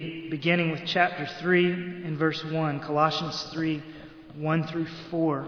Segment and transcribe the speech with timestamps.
[0.00, 3.82] beginning with chapter 3 and verse 1, Colossians 3
[4.36, 5.46] 1 through 4.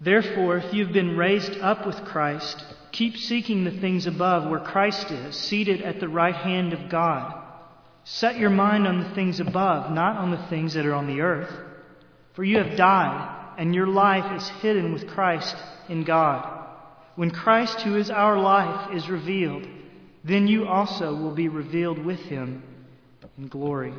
[0.00, 5.10] Therefore, if you've been raised up with Christ, keep seeking the things above where Christ
[5.10, 7.34] is, seated at the right hand of God.
[8.04, 11.20] Set your mind on the things above, not on the things that are on the
[11.20, 11.52] earth.
[12.34, 15.56] For you have died, and your life is hidden with Christ
[15.88, 16.59] in God.
[17.20, 19.68] When Christ, who is our life, is revealed,
[20.24, 22.62] then you also will be revealed with him
[23.36, 23.92] in glory.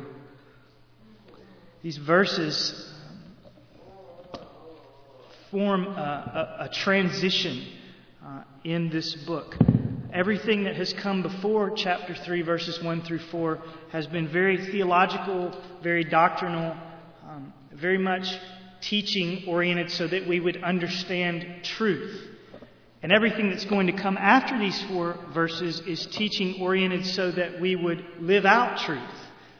[1.84, 2.92] These verses
[5.52, 7.64] form a, a, a transition
[8.26, 9.54] uh, in this book.
[10.12, 13.62] Everything that has come before chapter 3, verses 1 through 4,
[13.92, 16.76] has been very theological, very doctrinal,
[17.24, 18.26] um, very much
[18.80, 22.30] teaching oriented so that we would understand truth.
[23.02, 27.60] And everything that's going to come after these four verses is teaching oriented so that
[27.60, 29.00] we would live out truth.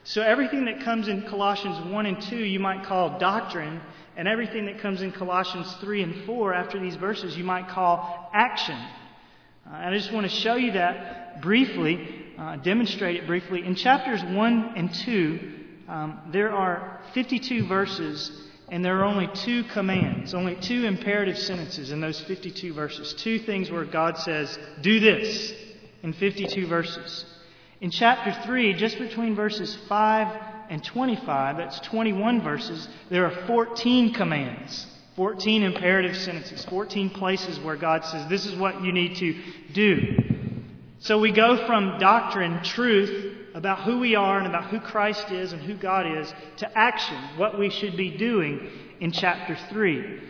[0.05, 3.81] So everything that comes in Colossians 1 and 2 you might call doctrine,
[4.17, 8.31] and everything that comes in Colossians 3 and 4 after these verses you might call
[8.33, 8.79] action.
[9.67, 13.65] Uh, and I just want to show you that briefly, uh, demonstrate it briefly.
[13.65, 15.53] In chapters 1 and 2,
[15.89, 21.91] um, there are 52 verses and there are only two commands, only two imperative sentences
[21.91, 23.13] in those 52 verses.
[23.13, 25.53] Two things where God says, do this
[26.03, 27.27] in 52 verses.
[27.83, 34.15] In chapter 3, just between verses 5 and 25, that's 21 verses, there are 14
[34.15, 39.39] commands, 14 imperative sentences, 14 places where God says, this is what you need to
[39.75, 40.17] do.
[41.01, 45.53] So we go from doctrine, truth, about who we are and about who Christ is
[45.53, 48.69] and who God is to action, what we should be doing
[49.01, 50.21] in chapter 3.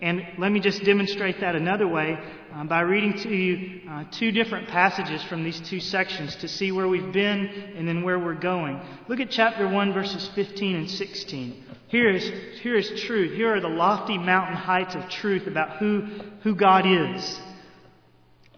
[0.00, 2.18] And let me just demonstrate that another way
[2.52, 6.72] uh, by reading to you uh, two different passages from these two sections to see
[6.72, 8.80] where we've been and then where we're going.
[9.06, 11.64] Look at chapter 1, verses 15 and 16.
[11.86, 13.36] Here is, here is truth.
[13.36, 16.08] Here are the lofty mountain heights of truth about who,
[16.42, 17.40] who God is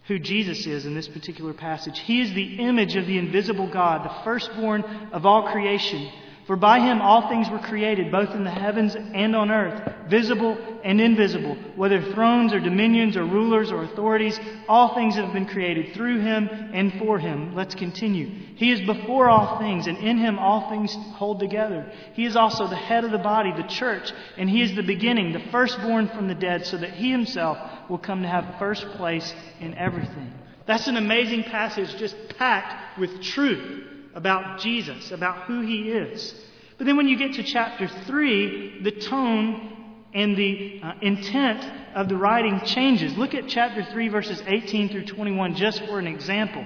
[0.07, 1.99] who Jesus is in this particular passage.
[1.99, 6.11] He is the image of the invisible God, the firstborn of all creation.
[6.45, 10.55] For by him all things were created, both in the heavens and on earth, visible
[10.83, 15.95] and invisible, whether thrones or dominions or rulers or authorities, all things have been created
[15.95, 17.55] through him and for him.
[17.55, 18.27] Let's continue.
[18.57, 21.91] He is before all things, and in him all things hold together.
[22.13, 25.33] He is also the head of the body, the church, and he is the beginning,
[25.33, 27.57] the firstborn from the dead, so that he himself
[27.89, 30.31] will come to have first place in everything.
[30.67, 36.33] That's an amazing passage just packed with truth about Jesus, about who he is.
[36.77, 39.75] But then when you get to chapter 3, the tone
[40.13, 43.17] and the uh, intent of the writing changes.
[43.17, 46.65] Look at chapter 3, verses 18 through 21, just for an example.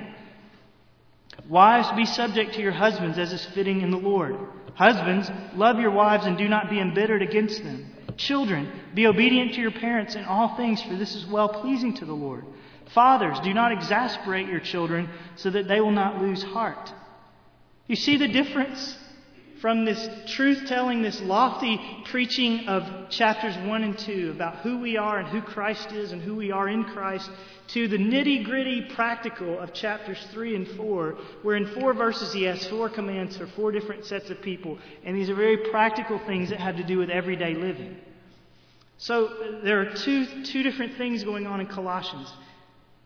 [1.48, 4.36] Wives, be subject to your husbands as is fitting in the Lord.
[4.76, 7.92] Husbands, love your wives and do not be embittered against them.
[8.18, 12.06] Children, be obedient to your parents in all things, for this is well pleasing to
[12.06, 12.46] the Lord.
[12.94, 16.92] Fathers, do not exasperate your children so that they will not lose heart.
[17.90, 18.96] You see the difference
[19.62, 24.96] from this truth telling, this lofty preaching of chapters 1 and 2 about who we
[24.96, 27.32] are and who Christ is and who we are in Christ,
[27.70, 32.44] to the nitty gritty practical of chapters 3 and 4, where in four verses he
[32.44, 34.78] has four commands for four different sets of people.
[35.04, 37.98] And these are very practical things that have to do with everyday living.
[39.00, 42.32] So there are two, two different things going on in Colossians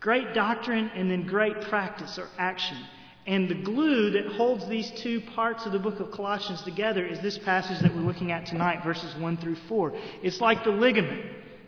[0.02, 2.78] great doctrine and then great practice or action.
[3.26, 7.20] And the glue that holds these two parts of the book of Colossians together is
[7.22, 9.94] this passage that we're looking at tonight, verses 1 through 4.
[10.22, 11.24] It's like the ligament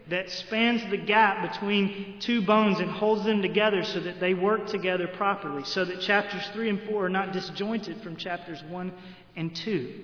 [0.10, 4.68] that spans the gap between two bones and holds them together so that they work
[4.68, 8.92] together properly, so that chapters 3 and 4 are not disjointed from chapters 1
[9.38, 10.04] and 2.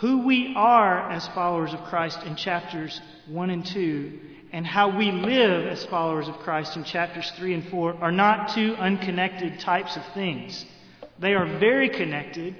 [0.00, 4.20] Who we are as followers of Christ in chapters 1 and 2
[4.52, 8.54] and how we live as followers of Christ in chapters 3 and 4 are not
[8.54, 10.66] two unconnected types of things.
[11.18, 12.54] They are very connected.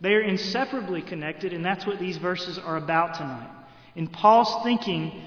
[0.00, 3.48] They are inseparably connected, and that's what these verses are about tonight.
[3.94, 5.22] In Paul's thinking,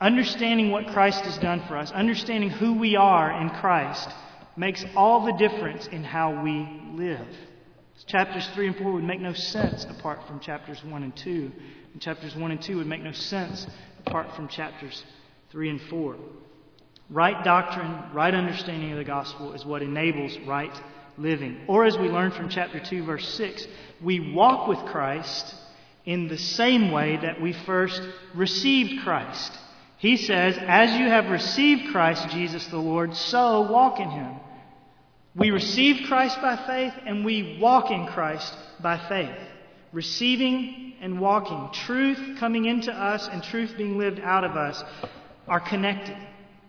[0.00, 4.08] understanding what Christ has done for us, understanding who we are in Christ,
[4.56, 7.26] makes all the difference in how we live.
[8.06, 11.50] Chapters 3 and 4 would make no sense apart from chapters 1 and 2.
[11.94, 13.66] And chapters 1 and 2 would make no sense
[14.06, 15.02] apart from chapters
[15.50, 16.16] 3 and 4.
[17.10, 20.72] Right doctrine, right understanding of the gospel is what enables right
[21.18, 21.60] living.
[21.68, 23.66] Or as we learn from chapter 2, verse 6,
[24.02, 25.54] we walk with Christ
[26.04, 28.00] in the same way that we first
[28.34, 29.52] received Christ.
[29.98, 34.36] He says, As you have received Christ Jesus the Lord, so walk in him.
[35.34, 39.36] We receive Christ by faith and we walk in Christ by faith.
[39.92, 44.82] Receiving and walking, truth coming into us and truth being lived out of us
[45.46, 46.16] are connected.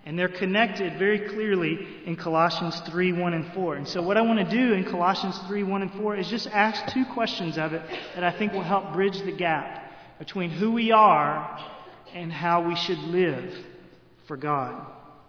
[0.06, 3.76] And they're connected very clearly in Colossians 3 1 and 4.
[3.76, 6.48] And so, what I want to do in Colossians 3 1 and 4 is just
[6.48, 7.82] ask two questions of it
[8.16, 9.84] that I think will help bridge the gap
[10.18, 11.60] between who we are
[12.14, 13.54] and how we should live
[14.28, 14.86] for God.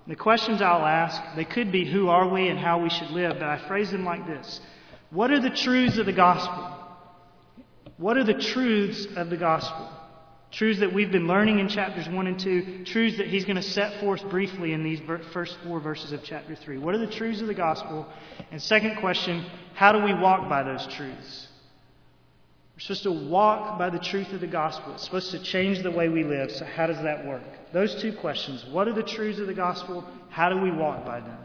[0.06, 3.34] The questions I'll ask, they could be who are we and how we should live,
[3.34, 4.60] but I phrase them like this
[5.10, 6.77] What are the truths of the gospel?
[7.98, 9.90] What are the truths of the gospel?
[10.50, 13.62] Truths that we've been learning in chapters 1 and 2, truths that he's going to
[13.62, 15.00] set forth briefly in these
[15.32, 16.78] first four verses of chapter 3.
[16.78, 18.06] What are the truths of the gospel?
[18.50, 21.48] And second question, how do we walk by those truths?
[22.74, 24.94] We're supposed to walk by the truth of the gospel.
[24.94, 26.52] It's supposed to change the way we live.
[26.52, 27.42] So, how does that work?
[27.72, 28.64] Those two questions.
[28.70, 30.04] What are the truths of the gospel?
[30.30, 31.38] How do we walk by them?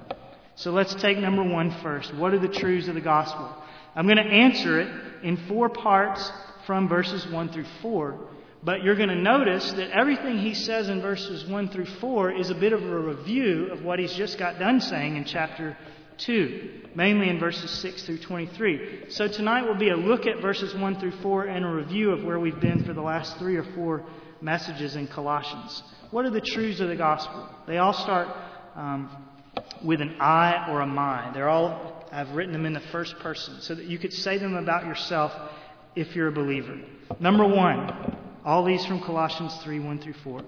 [0.53, 2.13] So, let's take number one first.
[2.13, 3.51] What are the truths of the gospel?
[3.95, 6.31] I'm going to answer it in four parts
[6.65, 8.29] from verses 1 through 4.
[8.63, 12.49] But you're going to notice that everything he says in verses 1 through 4 is
[12.49, 15.77] a bit of a review of what he's just got done saying in chapter
[16.19, 19.09] 2, mainly in verses 6 through 23.
[19.09, 22.23] So tonight will be a look at verses 1 through 4 and a review of
[22.23, 24.05] where we've been for the last three or four
[24.41, 25.83] messages in Colossians.
[26.11, 27.49] What are the truths of the gospel?
[27.67, 28.29] They all start
[28.75, 29.09] um,
[29.83, 31.31] with an I or a my.
[31.33, 34.55] They're all, I've written them in the first person so that you could say them
[34.55, 35.31] about yourself
[35.95, 36.77] if you're a believer.
[37.19, 40.41] Number one, all these from Colossians 3 1 through 4.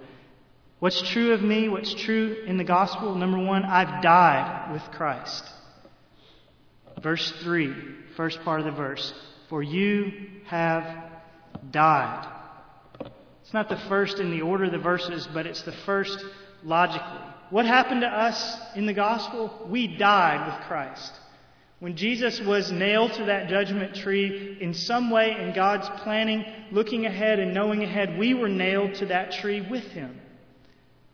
[0.79, 1.67] What's true of me?
[1.67, 3.15] What's true in the gospel?
[3.15, 5.43] Number one, I've died with Christ.
[7.01, 7.73] Verse 3,
[8.15, 9.13] first part of the verse.
[9.49, 10.11] For you
[10.45, 11.11] have
[11.71, 12.31] died.
[13.41, 16.23] It's not the first in the order of the verses, but it's the first
[16.63, 17.25] logically.
[17.49, 19.67] What happened to us in the gospel?
[19.69, 21.11] We died with Christ.
[21.85, 27.05] When Jesus was nailed to that judgment tree, in some way in God's planning, looking
[27.05, 30.19] ahead and knowing ahead, we were nailed to that tree with him.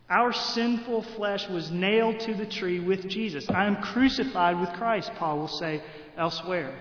[0.10, 3.50] Our sinful flesh was nailed to the tree with Jesus.
[3.50, 5.84] I am crucified with Christ, Paul will say
[6.16, 6.74] elsewhere.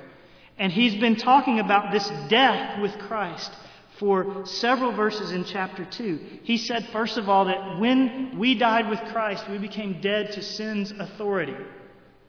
[0.57, 3.51] And he's been talking about this death with Christ
[3.99, 6.21] for several verses in chapter 2.
[6.45, 10.43] He said, first of all, that when we died with Christ, we became dead to
[10.45, 11.57] sin's authority.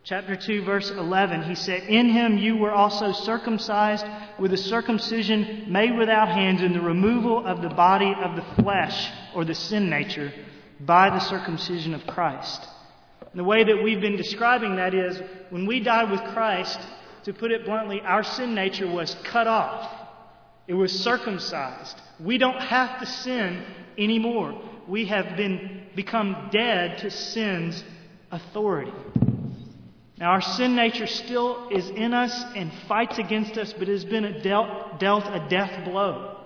[0.03, 4.03] Chapter 2, verse 11, he said, In him you were also circumcised
[4.39, 9.11] with a circumcision made without hands in the removal of the body of the flesh,
[9.35, 10.33] or the sin nature,
[10.79, 12.65] by the circumcision of Christ.
[13.19, 15.21] And the way that we've been describing that is,
[15.51, 16.79] when we died with Christ,
[17.25, 19.87] to put it bluntly, our sin nature was cut off.
[20.67, 22.01] It was circumcised.
[22.19, 23.63] We don't have to sin
[23.99, 24.59] anymore.
[24.87, 27.83] We have been become dead to sin's
[28.31, 28.93] authority.
[30.21, 34.39] Now, our sin nature still is in us and fights against us, but has been
[34.43, 36.37] dealt, dealt a death blow.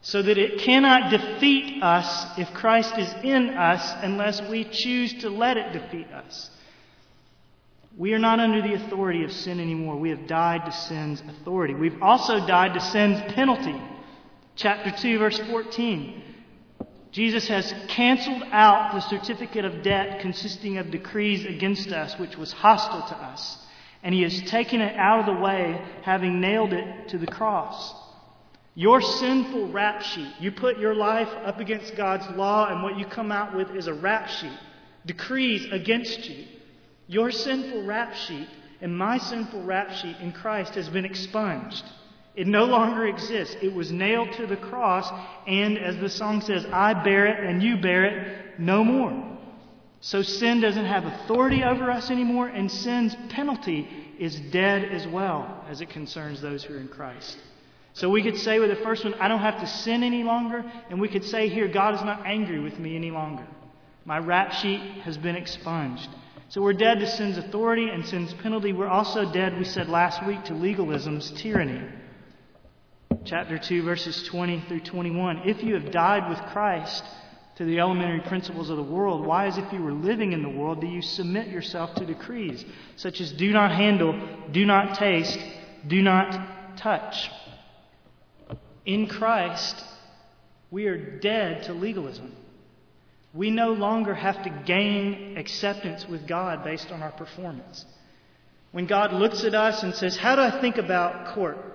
[0.00, 5.30] So that it cannot defeat us if Christ is in us unless we choose to
[5.30, 6.50] let it defeat us.
[7.96, 9.94] We are not under the authority of sin anymore.
[9.94, 11.74] We have died to sin's authority.
[11.74, 13.80] We've also died to sin's penalty.
[14.56, 16.33] Chapter 2, verse 14.
[17.14, 22.50] Jesus has canceled out the certificate of debt consisting of decrees against us, which was
[22.50, 23.56] hostile to us.
[24.02, 27.94] And he has taken it out of the way, having nailed it to the cross.
[28.74, 33.06] Your sinful rap sheet, you put your life up against God's law, and what you
[33.06, 34.58] come out with is a rap sheet.
[35.06, 36.46] Decrees against you.
[37.06, 38.48] Your sinful rap sheet
[38.80, 41.84] and my sinful rap sheet in Christ has been expunged.
[42.34, 43.56] It no longer exists.
[43.62, 45.08] It was nailed to the cross,
[45.46, 49.38] and as the song says, I bear it and you bear it no more.
[50.00, 53.88] So sin doesn't have authority over us anymore, and sin's penalty
[54.18, 57.38] is dead as well as it concerns those who are in Christ.
[57.92, 60.64] So we could say with the first one, I don't have to sin any longer,
[60.90, 63.46] and we could say here, God is not angry with me any longer.
[64.04, 66.08] My rap sheet has been expunged.
[66.48, 68.72] So we're dead to sin's authority and sin's penalty.
[68.72, 71.80] We're also dead, we said last week, to legalism's tyranny
[73.24, 75.42] chapter 2, verses 20 through 21.
[75.48, 77.02] If you have died with Christ
[77.56, 80.48] to the elementary principles of the world, why, as if you were living in the
[80.48, 82.64] world, do you submit yourself to decrees
[82.96, 84.18] such as do not handle,
[84.52, 85.38] do not taste,
[85.86, 87.30] do not touch?
[88.84, 89.82] In Christ,
[90.70, 92.34] we are dead to legalism.
[93.32, 97.84] We no longer have to gain acceptance with God based on our performance.
[98.72, 101.73] When God looks at us and says, How do I think about court?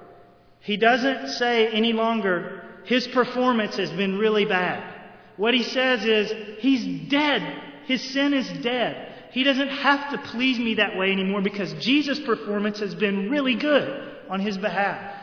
[0.61, 4.95] He doesn't say any longer, his performance has been really bad.
[5.37, 7.63] What he says is, he's dead.
[7.85, 9.13] His sin is dead.
[9.31, 13.55] He doesn't have to please me that way anymore because Jesus' performance has been really
[13.55, 15.15] good on his behalf.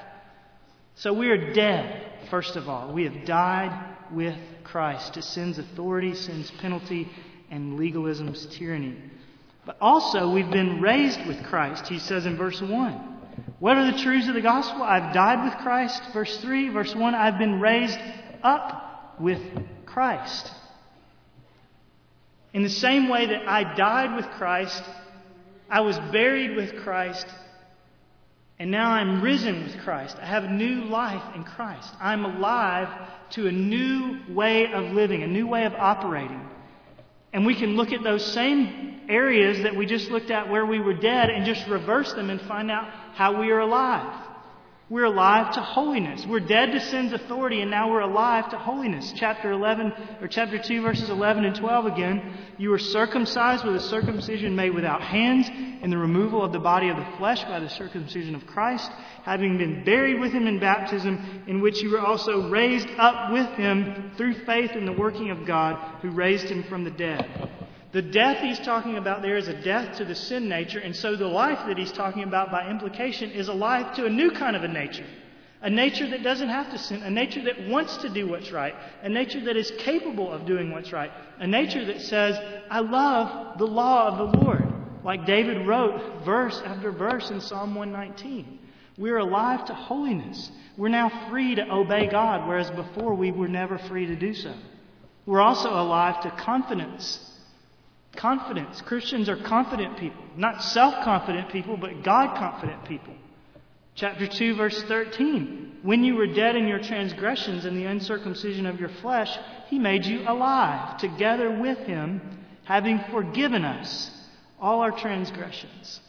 [0.95, 2.93] So we are dead, first of all.
[2.93, 7.11] We have died with Christ to sin's authority, sin's penalty,
[7.51, 8.97] and legalism's tyranny.
[9.67, 13.16] But also, we've been raised with Christ, he says in verse 1.
[13.59, 14.83] What are the truths of the gospel?
[14.83, 16.03] I've died with Christ.
[16.13, 17.99] Verse 3, verse 1, I've been raised
[18.43, 19.41] up with
[19.87, 20.51] Christ.
[22.53, 24.83] In the same way that I died with Christ,
[25.71, 27.27] I was buried with Christ,
[28.59, 30.17] and now I'm risen with Christ.
[30.21, 31.93] I have a new life in Christ.
[32.01, 32.89] I'm alive
[33.31, 36.41] to a new way of living, a new way of operating.
[37.37, 40.81] And we can look at those same areas that we just looked at where we
[40.81, 44.26] were dead and just reverse them and find out how we are alive.
[44.89, 46.25] We're alive to holiness.
[46.27, 49.13] We're dead to sin's authority, and now we're alive to holiness.
[49.17, 52.39] Chapter 11, or chapter 2, verses 11 and 12 again.
[52.57, 56.89] You were circumcised with a circumcision made without hands, in the removal of the body
[56.89, 58.89] of the flesh by the circumcision of Christ,
[59.25, 63.49] having been buried with him in baptism, in which you were also raised up with
[63.57, 67.51] him through faith in the working of God, who raised him from the dead.
[67.97, 71.17] The death he's talking about there is a death to the sin nature, and so
[71.17, 74.55] the life that he's talking about by implication is a life to a new kind
[74.55, 75.07] of a nature.
[75.63, 78.75] A nature that doesn't have to sin, a nature that wants to do what's right,
[79.03, 82.39] a nature that is capable of doing what's right, a nature that says,
[82.71, 84.71] I love the law of the Lord,
[85.03, 88.59] like David wrote verse after verse in Psalm 119.
[88.99, 90.51] We're alive to holiness.
[90.77, 94.53] We're now free to obey God, whereas before we were never free to do so.
[95.25, 97.33] We're also alive to confidence
[98.17, 98.81] Confidence.
[98.83, 100.23] Christians are confident people.
[100.37, 103.15] Not self confident people, but God confident people.
[103.95, 105.79] Chapter 2, verse 13.
[105.83, 109.31] When you were dead in your transgressions and the uncircumcision of your flesh,
[109.69, 112.21] he made you alive together with him,
[112.65, 114.11] having forgiven us
[114.61, 116.01] all our transgressions.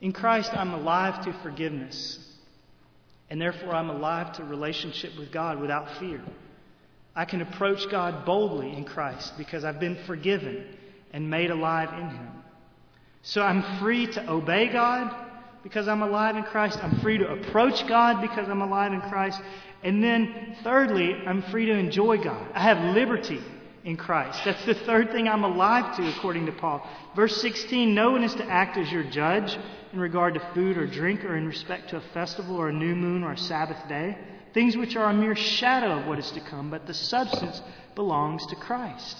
[0.00, 2.18] In Christ, I'm alive to forgiveness.
[3.30, 6.20] And therefore, I'm alive to relationship with God without fear.
[7.14, 10.66] I can approach God boldly in Christ because I've been forgiven
[11.16, 12.28] and made alive in Him.
[13.22, 15.10] So I'm free to obey God
[15.62, 16.78] because I'm alive in Christ.
[16.82, 19.40] I'm free to approach God because I'm alive in Christ.
[19.82, 22.46] And then, thirdly, I'm free to enjoy God.
[22.52, 23.40] I have liberty
[23.82, 24.44] in Christ.
[24.44, 26.86] That's the third thing I'm alive to, according to Paul.
[27.16, 29.56] Verse 16 No one is to act as your judge
[29.94, 32.94] in regard to food or drink or in respect to a festival or a new
[32.94, 34.18] moon or a Sabbath day,
[34.52, 37.62] things which are a mere shadow of what is to come, but the substance
[37.94, 39.16] belongs to Christ.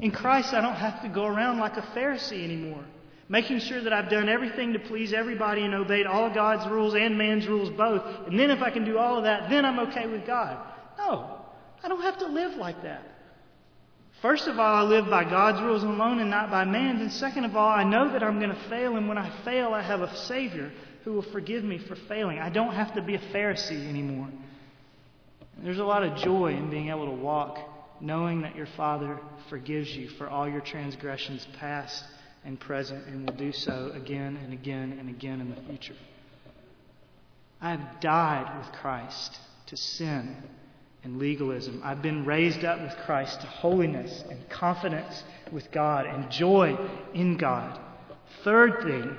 [0.00, 2.84] In Christ, I don't have to go around like a Pharisee anymore,
[3.28, 7.18] making sure that I've done everything to please everybody and obeyed all God's rules and
[7.18, 8.02] man's rules both.
[8.28, 10.56] And then if I can do all of that, then I'm okay with God.
[10.98, 11.40] No,
[11.82, 13.02] I don't have to live like that.
[14.22, 17.00] First of all, I live by God's rules alone and not by man's.
[17.00, 18.96] And second of all, I know that I'm going to fail.
[18.96, 20.72] And when I fail, I have a Savior
[21.04, 22.38] who will forgive me for failing.
[22.38, 24.28] I don't have to be a Pharisee anymore.
[25.62, 27.58] There's a lot of joy in being able to walk
[28.00, 32.04] knowing that your Father forgives you for all your transgressions, past
[32.44, 35.96] and present, and will do so again and again and again in the future.
[37.60, 39.36] I have died with Christ
[39.66, 40.36] to sin
[41.02, 41.80] and legalism.
[41.84, 46.76] I've been raised up with Christ to holiness and confidence with God and joy
[47.14, 47.78] in God.
[48.44, 49.16] Third thing,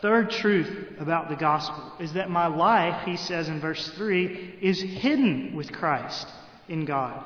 [0.00, 4.80] third truth about the gospel is that my life, he says in verse 3, is
[4.80, 6.28] hidden with Christ
[6.68, 7.24] in God.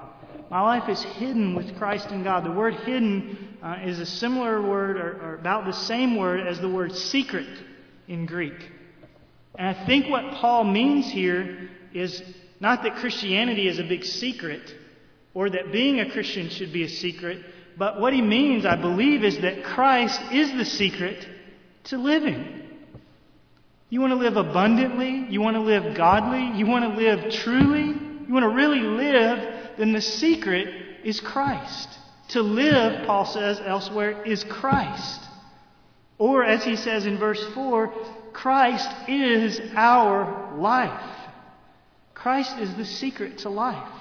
[0.51, 2.45] My life is hidden with Christ in God.
[2.45, 6.59] The word hidden uh, is a similar word, or, or about the same word as
[6.61, 7.47] the word secret
[8.09, 8.69] in Greek.
[9.55, 12.21] And I think what Paul means here is
[12.59, 14.75] not that Christianity is a big secret,
[15.35, 17.45] or that being a Christian should be a secret,
[17.79, 21.29] but what he means, I believe, is that Christ is the secret
[21.85, 22.63] to living.
[23.89, 25.27] You want to live abundantly?
[25.31, 26.59] You want to live godly?
[26.59, 27.85] You want to live truly?
[27.85, 30.69] You want to really live then the secret
[31.05, 31.89] is Christ.
[32.29, 35.21] To live, Paul says elsewhere, is Christ.
[36.19, 37.93] Or, as he says in verse 4,
[38.35, 41.17] Christ is our life.
[42.13, 43.93] Christ is the secret to life.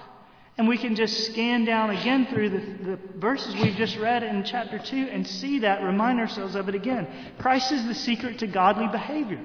[0.57, 4.43] And we can just scan down again through the, the, verses we've just read in
[4.43, 7.07] chapter 2 and see that, remind ourselves of it again.
[7.39, 9.39] Christ is the secret to godly behavior.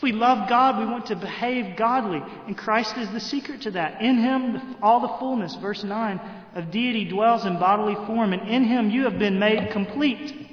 [0.00, 2.22] If we love God, we want to behave godly.
[2.46, 4.00] And Christ is the secret to that.
[4.00, 6.18] In Him, all the fullness, verse 9,
[6.54, 10.48] of deity dwells in bodily form, and in Him you have been made complete.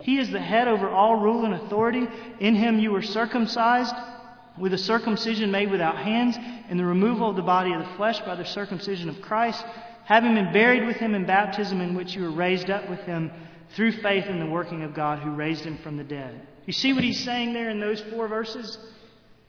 [0.00, 2.08] He is the head over all rule and authority.
[2.40, 3.94] In Him you were circumcised
[4.58, 6.36] with a circumcision made without hands,
[6.68, 9.64] and the removal of the body of the flesh by the circumcision of Christ
[10.06, 13.30] having been buried with him in baptism, in which you were raised up with him
[13.76, 16.40] through faith in the working of God who raised him from the dead.
[16.68, 18.76] You see what he's saying there in those four verses?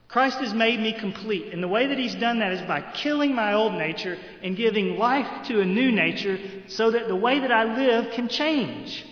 [0.07, 1.51] Christ has made me complete.
[1.51, 4.97] And the way that he's done that is by killing my old nature and giving
[4.97, 9.05] life to a new nature so that the way that I live can change.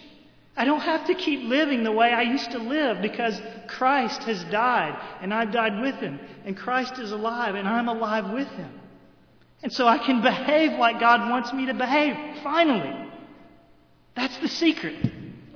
[0.56, 4.42] I don't have to keep living the way I used to live because Christ has
[4.46, 6.18] died and I've died with him.
[6.46, 8.72] And Christ is alive and I'm alive with him.
[9.64, 13.12] And so I can behave like God wants me to behave, finally.
[14.16, 14.96] That's the secret.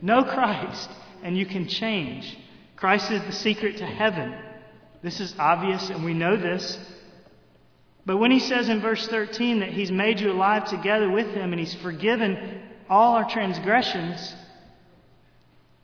[0.01, 0.89] Know Christ
[1.23, 2.37] and you can change.
[2.81, 4.33] Christ is the secret to heaven.
[5.03, 6.79] This is obvious and we know this.
[8.07, 11.53] But when he says in verse 13 that he's made you alive together with him
[11.53, 12.59] and he's forgiven
[12.89, 14.33] all our transgressions,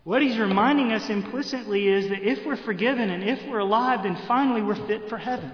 [0.05, 4.17] what he's reminding us implicitly is that if we're forgiven and if we're alive, then
[4.27, 5.51] finally we're fit for heaven.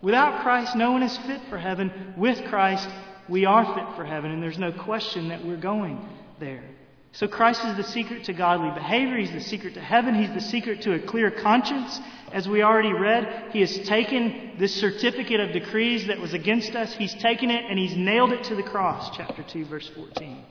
[0.00, 2.14] Without Christ, no one is fit for heaven.
[2.16, 2.88] With Christ,
[3.28, 6.08] we are fit for heaven, and there's no question that we're going
[6.38, 6.64] there.
[7.12, 9.16] So Christ is the secret to godly behavior.
[9.16, 10.14] He's the secret to heaven.
[10.14, 12.00] He's the secret to a clear conscience.
[12.32, 16.94] As we already read, He has taken this certificate of decrees that was against us.
[16.94, 20.44] He's taken it and He's nailed it to the cross, chapter 2, verse 14.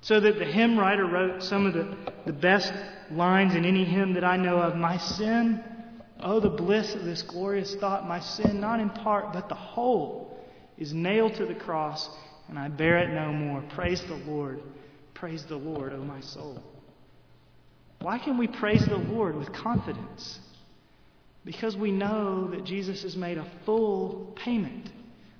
[0.00, 2.72] So that the hymn writer wrote some of the, the best
[3.10, 4.76] lines in any hymn that I know of.
[4.76, 5.62] My sin
[6.20, 10.38] Oh, the bliss of this glorious thought, my sin, not in part, but the whole,
[10.78, 12.08] is nailed to the cross,
[12.48, 13.62] and I bear it no more.
[13.70, 14.62] Praise the Lord.
[15.18, 16.62] Praise the Lord, O oh my soul.
[18.00, 20.38] Why can we praise the Lord with confidence?
[21.42, 24.90] Because we know that Jesus has made a full payment.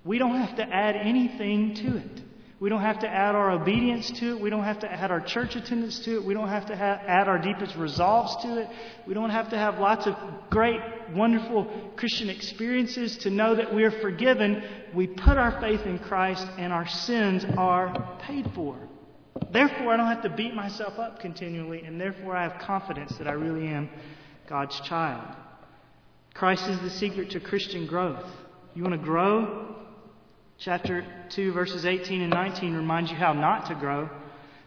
[0.03, 2.23] We don't have to add anything to it.
[2.59, 4.41] We don't have to add our obedience to it.
[4.41, 6.25] We don't have to add our church attendance to it.
[6.25, 8.69] We don't have to have, add our deepest resolves to it.
[9.07, 10.15] We don't have to have lots of
[10.49, 10.81] great,
[11.15, 14.63] wonderful Christian experiences to know that we are forgiven.
[14.95, 18.79] We put our faith in Christ and our sins are paid for.
[19.51, 23.27] Therefore, I don't have to beat myself up continually, and therefore I have confidence that
[23.27, 23.89] I really am
[24.49, 25.25] God's child.
[26.35, 28.25] Christ is the secret to Christian growth.
[28.75, 29.75] You want to grow?
[30.59, 34.09] Chapter 2, verses 18 and 19 reminds you how not to grow.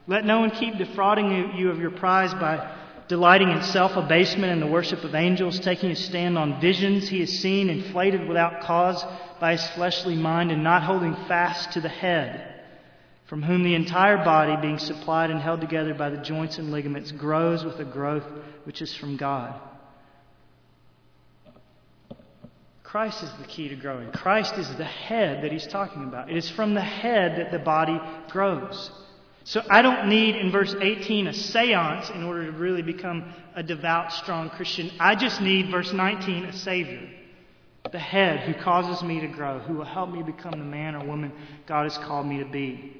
[0.07, 2.75] Let no one keep defrauding you of your prize by
[3.07, 7.19] delighting in self abasement and the worship of angels, taking a stand on visions he
[7.19, 9.03] has seen, inflated without cause
[9.39, 12.58] by his fleshly mind, and not holding fast to the head,
[13.29, 17.11] from whom the entire body, being supplied and held together by the joints and ligaments,
[17.11, 18.25] grows with a growth
[18.63, 19.53] which is from God.
[22.81, 24.11] Christ is the key to growing.
[24.11, 26.31] Christ is the head that he's talking about.
[26.31, 28.89] It is from the head that the body grows.
[29.43, 33.61] So I don't need, in verse 18, a seance in order to really become a
[33.61, 34.89] devout, strong Christian.
[34.99, 37.07] I just need, verse 19, a Savior.
[37.91, 41.05] The head who causes me to grow, who will help me become the man or
[41.05, 41.31] woman
[41.67, 42.98] God has called me to be.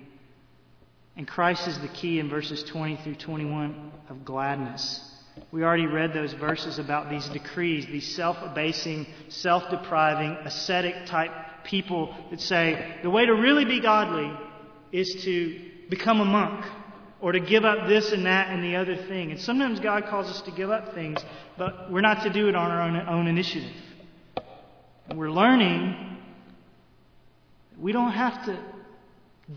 [1.20, 5.02] And Christ is the key in verses 20 through 21 of gladness.
[5.52, 11.32] We already read those verses about these decrees, these self abasing, self depriving, ascetic type
[11.66, 14.32] people that say the way to really be godly
[14.94, 16.64] is to become a monk
[17.20, 19.32] or to give up this and that and the other thing.
[19.32, 21.20] And sometimes God calls us to give up things,
[21.58, 23.76] but we're not to do it on our own, own initiative.
[25.10, 26.18] And we're learning
[27.78, 28.79] we don't have to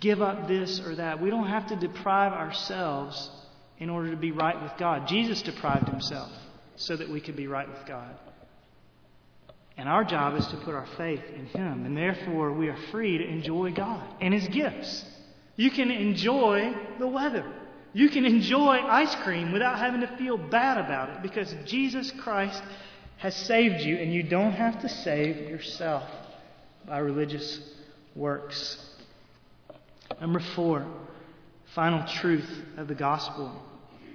[0.00, 1.20] give up this or that.
[1.20, 3.30] We don't have to deprive ourselves
[3.78, 5.08] in order to be right with God.
[5.08, 6.30] Jesus deprived himself
[6.76, 8.14] so that we could be right with God.
[9.76, 11.86] And our job is to put our faith in Him.
[11.86, 15.04] And therefore, we are free to enjoy God and His gifts.
[15.56, 17.50] You can enjoy the weather.
[17.92, 22.62] You can enjoy ice cream without having to feel bad about it because Jesus Christ
[23.18, 26.08] has saved you, and you don't have to save yourself
[26.86, 27.60] by religious
[28.16, 28.91] works.
[30.22, 30.86] Number four,
[31.74, 33.50] final truth of the gospel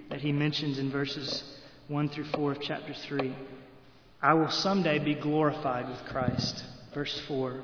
[0.10, 1.44] that he mentions in verses
[1.90, 3.36] 1 through 4 of chapter 3.
[4.22, 6.64] I will someday be glorified with Christ.
[6.94, 7.62] Verse 4.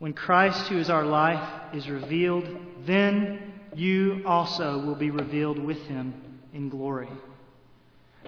[0.00, 2.44] When Christ, who is our life, is revealed,
[2.86, 6.12] then you also will be revealed with him
[6.52, 7.08] in glory.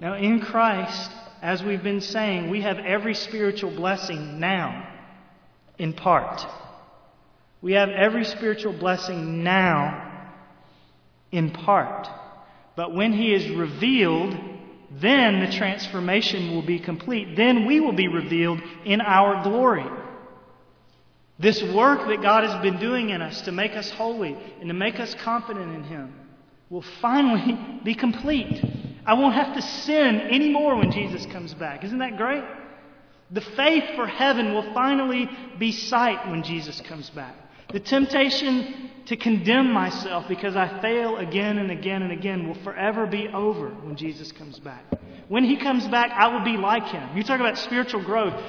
[0.01, 1.11] Now, in Christ,
[1.43, 4.89] as we've been saying, we have every spiritual blessing now,
[5.79, 6.47] in part.
[7.67, 10.31] We have every spiritual blessing now,
[11.33, 12.07] in part.
[12.77, 14.39] But when he is revealed,
[14.93, 17.35] then the transformation will be complete.
[17.35, 19.85] Then we will be revealed in our glory.
[21.41, 24.73] This work that God has been doing in us to make us holy and to
[24.73, 26.15] make us confident in Him
[26.71, 28.65] will finally be complete.
[29.05, 31.83] I won't have to sin anymore when Jesus comes back.
[31.83, 32.45] Isn't that great?
[33.33, 37.35] The faith for heaven will finally be sight when Jesus comes back.
[37.73, 43.07] The temptation to condemn myself because I fail again and again and again will forever
[43.07, 44.85] be over when Jesus comes back.
[45.29, 47.17] When he comes back, I will be like him.
[47.17, 48.41] You talk about spiritual growth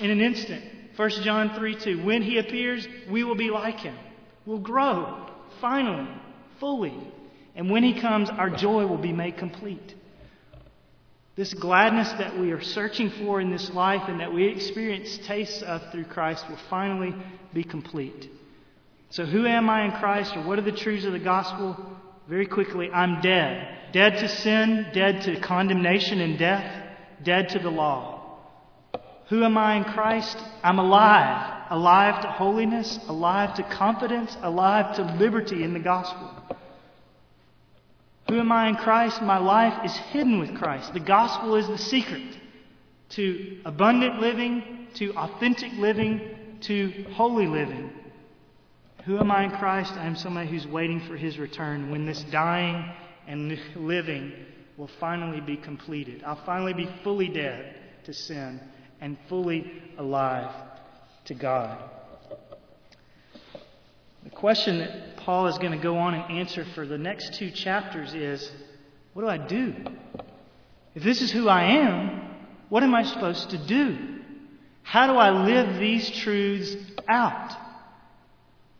[0.00, 0.64] in an instant.
[0.96, 2.04] 1 John 3 2.
[2.04, 3.96] When he appears, we will be like him.
[4.44, 5.26] We'll grow,
[5.60, 6.08] finally,
[6.60, 6.96] fully.
[7.54, 9.94] And when he comes, our joy will be made complete.
[11.34, 15.62] This gladness that we are searching for in this life and that we experience tastes
[15.62, 17.14] of through Christ will finally
[17.54, 18.28] be complete.
[19.12, 21.76] So, who am I in Christ, or what are the truths of the gospel?
[22.28, 23.92] Very quickly, I'm dead.
[23.92, 26.64] Dead to sin, dead to condemnation and death,
[27.22, 28.38] dead to the law.
[29.28, 30.38] Who am I in Christ?
[30.62, 31.66] I'm alive.
[31.68, 36.30] Alive to holiness, alive to confidence, alive to liberty in the gospel.
[38.30, 39.20] Who am I in Christ?
[39.20, 40.94] My life is hidden with Christ.
[40.94, 42.34] The gospel is the secret
[43.10, 47.90] to abundant living, to authentic living, to holy living.
[49.04, 49.92] Who am I in Christ?
[49.94, 52.84] I am somebody who's waiting for his return when this dying
[53.26, 54.32] and living
[54.76, 56.22] will finally be completed.
[56.24, 58.60] I'll finally be fully dead to sin
[59.00, 60.54] and fully alive
[61.24, 61.78] to God.
[64.22, 67.50] The question that Paul is going to go on and answer for the next two
[67.50, 68.52] chapters is
[69.14, 69.74] what do I do?
[70.94, 72.36] If this is who I am,
[72.68, 73.98] what am I supposed to do?
[74.82, 76.76] How do I live these truths
[77.08, 77.56] out?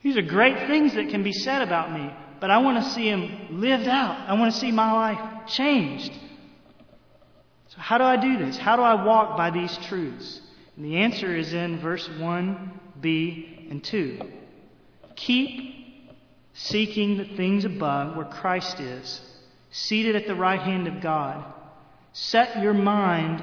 [0.03, 3.09] These are great things that can be said about me, but I want to see
[3.09, 4.29] them lived out.
[4.29, 6.12] I want to see my life changed.
[7.69, 8.59] So, how do I do this?
[8.59, 10.41] How do I walk by these truths?
[10.77, 14.21] And the answer is in verse 1b and 2.
[15.15, 15.73] Keep
[16.55, 19.21] seeking the things above where Christ is,
[19.71, 21.45] seated at the right hand of God.
[22.12, 23.43] Set your mind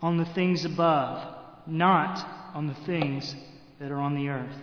[0.00, 1.34] on the things above,
[1.66, 3.34] not on the things
[3.80, 4.56] that are on the earth.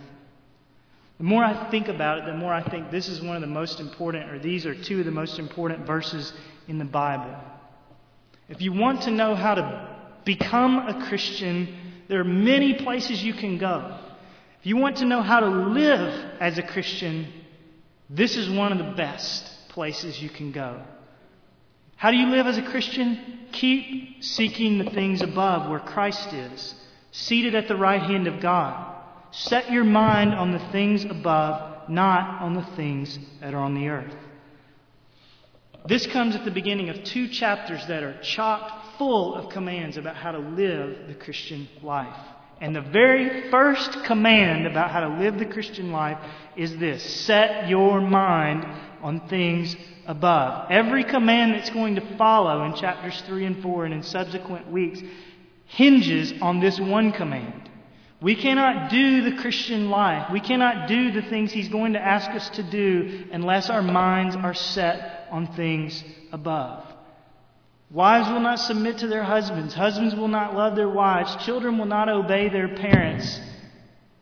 [1.18, 3.46] The more I think about it, the more I think this is one of the
[3.46, 6.32] most important, or these are two of the most important verses
[6.68, 7.34] in the Bible.
[8.48, 11.74] If you want to know how to become a Christian,
[12.08, 13.98] there are many places you can go.
[14.60, 17.32] If you want to know how to live as a Christian,
[18.10, 20.82] this is one of the best places you can go.
[21.96, 23.46] How do you live as a Christian?
[23.52, 26.74] Keep seeking the things above where Christ is,
[27.10, 28.95] seated at the right hand of God.
[29.36, 33.88] Set your mind on the things above, not on the things that are on the
[33.88, 34.14] earth.
[35.86, 40.16] This comes at the beginning of two chapters that are chock full of commands about
[40.16, 42.16] how to live the Christian life.
[42.62, 46.16] And the very first command about how to live the Christian life
[46.56, 48.66] is this set your mind
[49.02, 50.70] on things above.
[50.70, 55.00] Every command that's going to follow in chapters 3 and 4 and in subsequent weeks
[55.66, 57.65] hinges on this one command.
[58.20, 60.30] We cannot do the Christian life.
[60.32, 64.34] We cannot do the things He's going to ask us to do unless our minds
[64.34, 66.02] are set on things
[66.32, 66.84] above.
[67.90, 69.74] Wives will not submit to their husbands.
[69.74, 71.36] Husbands will not love their wives.
[71.44, 73.38] Children will not obey their parents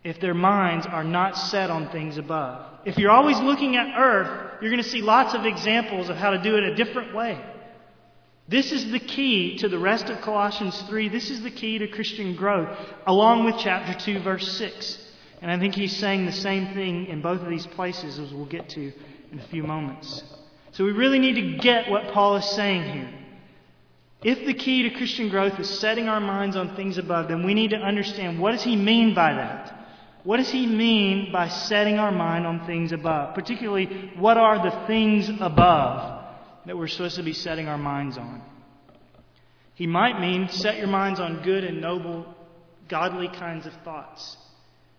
[0.03, 2.63] if their minds are not set on things above.
[2.85, 6.31] If you're always looking at earth, you're going to see lots of examples of how
[6.31, 7.43] to do it a different way.
[8.47, 11.09] This is the key to the rest of Colossians 3.
[11.09, 12.77] This is the key to Christian growth,
[13.07, 14.99] along with chapter 2, verse 6.
[15.41, 18.45] And I think he's saying the same thing in both of these places, as we'll
[18.45, 18.93] get to
[19.31, 20.23] in a few moments.
[20.73, 23.13] So we really need to get what Paul is saying here.
[24.23, 27.55] If the key to Christian growth is setting our minds on things above, then we
[27.55, 29.87] need to understand what does he mean by that?
[30.23, 33.33] What does he mean by setting our mind on things above?
[33.35, 36.14] Particularly, what are the things above
[36.65, 38.41] that we're supposed to be setting our minds on?
[39.75, 42.25] He might mean set your minds on good and noble,
[42.87, 44.37] godly kinds of thoughts.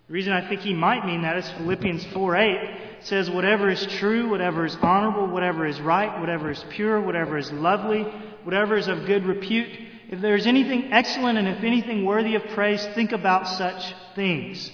[0.07, 3.85] The reason I think he might mean that is Philippians 4 8 says, Whatever is
[3.99, 8.03] true, whatever is honorable, whatever is right, whatever is pure, whatever is lovely,
[8.45, 9.69] whatever is of good repute,
[10.09, 14.71] if there is anything excellent and if anything worthy of praise, think about such things.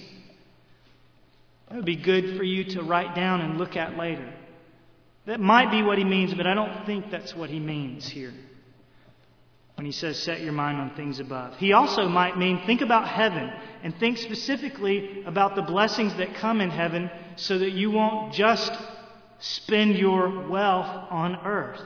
[1.69, 4.31] That would be good for you to write down and look at later.
[5.25, 8.33] That might be what he means, but I don't think that's what he means here
[9.75, 11.55] when he says set your mind on things above.
[11.57, 16.61] He also might mean think about heaven and think specifically about the blessings that come
[16.61, 18.71] in heaven so that you won't just
[19.39, 21.81] spend your wealth on earth.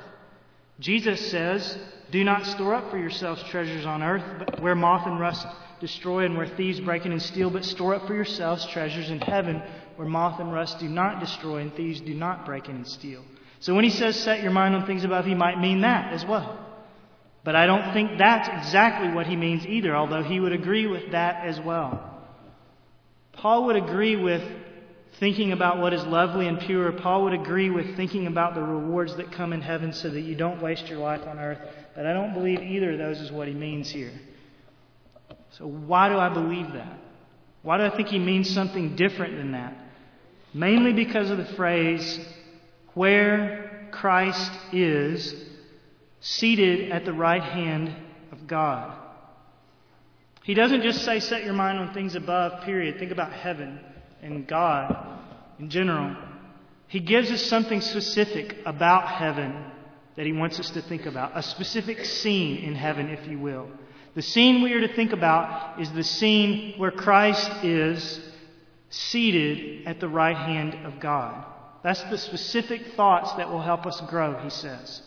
[0.79, 1.77] Jesus says,
[2.11, 5.45] Do not store up for yourselves treasures on earth, but where moth and rust
[5.79, 9.19] destroy and where thieves break in and steal, but store up for yourselves treasures in
[9.19, 9.61] heaven
[9.95, 13.23] where moth and rust do not destroy and thieves do not break in and steal.
[13.59, 16.25] So when he says set your mind on things above, he might mean that as
[16.25, 16.63] well.
[17.43, 21.11] But I don't think that's exactly what he means either, although he would agree with
[21.11, 22.21] that as well.
[23.33, 24.43] Paul would agree with
[25.19, 26.91] thinking about what is lovely and pure.
[26.91, 30.35] Paul would agree with thinking about the rewards that come in heaven so that you
[30.35, 31.59] don't waste your life on earth.
[31.97, 34.11] But I don't believe either of those is what he means here.
[35.53, 36.99] So why do I believe that?
[37.63, 39.75] Why do I think he means something different than that?
[40.53, 42.19] Mainly because of the phrase,
[42.93, 45.33] where Christ is
[46.19, 47.95] seated at the right hand
[48.31, 48.95] of God.
[50.43, 52.99] He doesn't just say, set your mind on things above, period.
[52.99, 53.79] Think about heaven
[54.21, 55.19] and God
[55.57, 56.15] in general.
[56.89, 59.71] He gives us something specific about heaven
[60.17, 61.31] that he wants us to think about.
[61.37, 63.69] A specific scene in heaven, if you will.
[64.15, 68.19] The scene we are to think about is the scene where Christ is
[68.89, 71.45] seated at the right hand of God.
[71.83, 75.03] That's the specific thoughts that will help us grow, he says.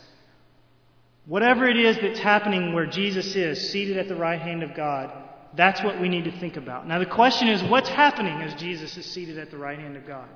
[1.26, 5.12] Whatever it is that's happening where Jesus is, seated at the right hand of God,
[5.54, 6.86] that's what we need to think about.
[6.86, 10.06] Now, the question is what's happening as Jesus is seated at the right hand of
[10.06, 10.28] God?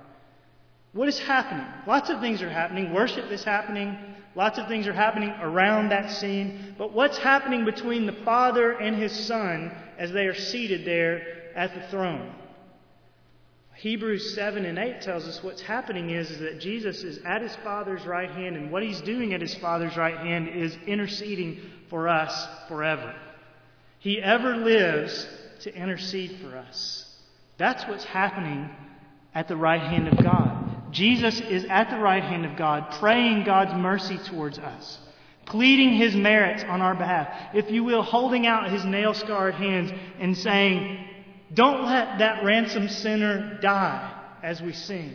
[0.93, 1.67] What is happening?
[1.87, 2.93] Lots of things are happening.
[2.93, 3.97] Worship is happening.
[4.35, 6.75] Lots of things are happening around that scene.
[6.77, 11.75] But what's happening between the Father and His Son as they are seated there at
[11.75, 12.35] the throne?
[13.77, 17.55] Hebrews 7 and 8 tells us what's happening is, is that Jesus is at his
[17.57, 22.09] Father's right hand, and what he's doing at his Father's right hand is interceding for
[22.09, 23.15] us forever.
[23.99, 25.27] He ever lives
[25.63, 27.05] to intercede for us.
[27.59, 28.71] That's what's happening
[29.35, 30.74] at the right hand of God.
[30.95, 34.99] Jesus is at the right hand of God, praying God's mercy towards us,
[35.45, 37.55] pleading his merits on our behalf.
[37.55, 41.05] If you will, holding out his nail scarred hands and saying,
[41.53, 45.15] don't let that ransomed sinner die as we sing.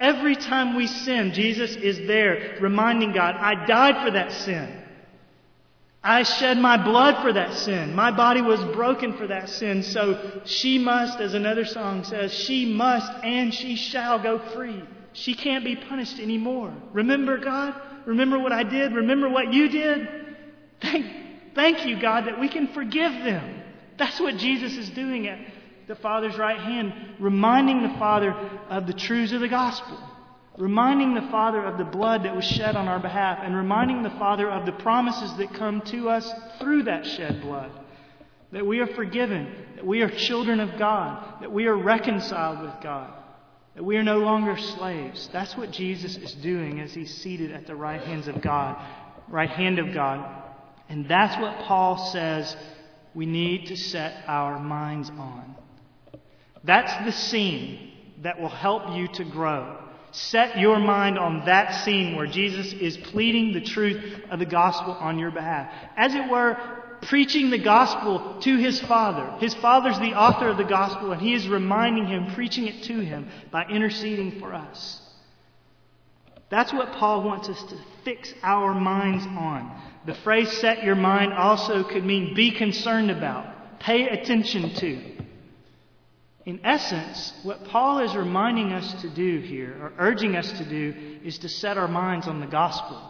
[0.00, 4.82] Every time we sin, Jesus is there reminding God, I died for that sin.
[6.06, 7.94] I shed my blood for that sin.
[7.94, 9.82] My body was broken for that sin.
[9.82, 14.82] So she must, as another song says, she must and she shall go free.
[15.14, 16.74] She can't be punished anymore.
[16.92, 17.74] Remember, God?
[18.04, 18.92] Remember what I did?
[18.92, 20.06] Remember what you did?
[20.82, 21.06] Thank,
[21.54, 23.62] thank you, God, that we can forgive them.
[23.96, 25.38] That's what Jesus is doing at
[25.86, 28.32] the Father's right hand, reminding the Father
[28.68, 29.98] of the truths of the gospel,
[30.56, 34.10] reminding the Father of the blood that was shed on our behalf, and reminding the
[34.10, 37.70] Father of the promises that come to us through that shed blood.
[38.52, 42.74] That we are forgiven, that we are children of God, that we are reconciled with
[42.82, 43.12] God,
[43.74, 45.28] that we are no longer slaves.
[45.32, 48.80] That's what Jesus is doing as he's seated at the right hands of God,
[49.28, 50.42] right hand of God.
[50.88, 52.56] And that's what Paul says
[53.12, 55.56] we need to set our minds on.
[56.62, 57.90] That's the scene
[58.22, 59.83] that will help you to grow.
[60.14, 64.92] Set your mind on that scene where Jesus is pleading the truth of the gospel
[64.92, 65.72] on your behalf.
[65.96, 66.56] As it were,
[67.02, 69.36] preaching the gospel to his Father.
[69.40, 73.00] His Father's the author of the gospel, and he is reminding him, preaching it to
[73.00, 75.00] him by interceding for us.
[76.48, 79.82] That's what Paul wants us to fix our minds on.
[80.06, 85.13] The phrase set your mind also could mean be concerned about, pay attention to.
[86.46, 91.18] In essence, what Paul is reminding us to do here, or urging us to do,
[91.24, 93.00] is to set our minds on the gospel.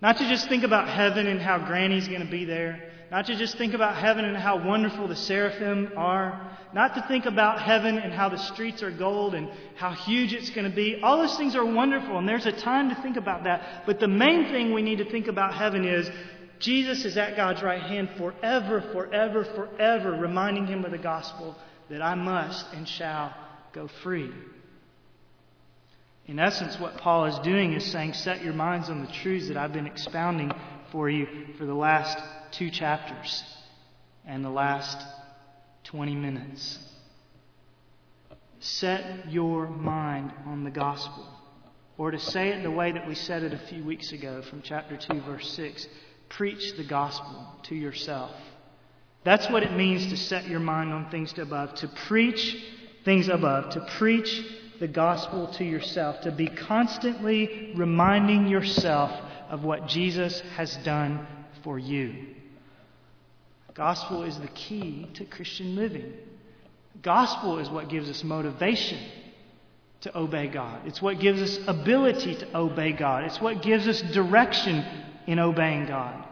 [0.00, 2.90] Not to just think about heaven and how Granny's going to be there.
[3.12, 6.58] Not to just think about heaven and how wonderful the seraphim are.
[6.74, 10.50] Not to think about heaven and how the streets are gold and how huge it's
[10.50, 11.00] going to be.
[11.02, 13.84] All those things are wonderful, and there's a time to think about that.
[13.86, 16.10] But the main thing we need to think about heaven is
[16.58, 21.54] Jesus is at God's right hand forever, forever, forever, reminding him of the gospel
[21.92, 23.34] that I must and shall
[23.74, 24.30] go free.
[26.24, 29.58] In essence, what Paul is doing is saying, set your minds on the truths that
[29.58, 30.52] I've been expounding
[30.90, 31.26] for you
[31.58, 32.18] for the last
[32.52, 33.44] two chapters
[34.26, 34.96] and the last
[35.84, 36.78] 20 minutes.
[38.60, 41.28] Set your mind on the gospel.
[41.98, 44.62] Or to say it the way that we said it a few weeks ago from
[44.62, 45.86] chapter 2, verse 6
[46.30, 48.30] preach the gospel to yourself.
[49.24, 52.56] That's what it means to set your mind on things above, to preach
[53.04, 54.42] things above, to preach
[54.80, 59.10] the gospel to yourself, to be constantly reminding yourself
[59.48, 61.26] of what Jesus has done
[61.62, 62.26] for you.
[63.74, 66.12] Gospel is the key to Christian living.
[67.00, 68.98] Gospel is what gives us motivation
[70.02, 70.86] to obey God.
[70.86, 73.24] It's what gives us ability to obey God.
[73.24, 74.84] It's what gives us direction
[75.26, 76.26] in obeying God.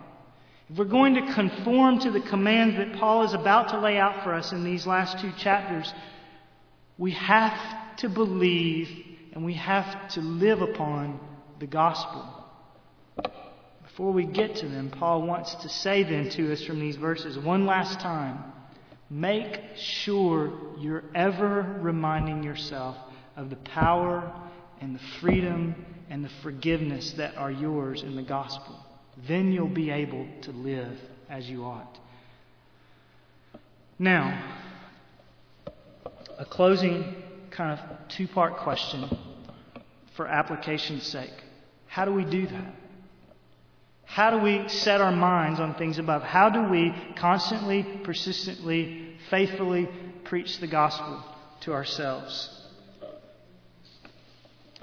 [0.70, 4.22] If we're going to conform to the commands that Paul is about to lay out
[4.22, 5.92] for us in these last two chapters,
[6.96, 8.88] we have to believe
[9.32, 11.18] and we have to live upon
[11.58, 12.24] the gospel.
[13.82, 17.36] Before we get to them, Paul wants to say then to us from these verses
[17.36, 18.44] one last time
[19.10, 22.96] make sure you're ever reminding yourself
[23.36, 24.32] of the power
[24.80, 25.74] and the freedom
[26.08, 28.78] and the forgiveness that are yours in the gospel.
[29.26, 31.98] Then you'll be able to live as you ought.
[33.98, 34.42] Now,
[36.38, 37.14] a closing
[37.50, 39.08] kind of two part question
[40.16, 41.32] for application's sake.
[41.86, 42.74] How do we do that?
[44.04, 46.22] How do we set our minds on things above?
[46.22, 49.88] How do we constantly, persistently, faithfully
[50.24, 51.22] preach the gospel
[51.60, 52.50] to ourselves?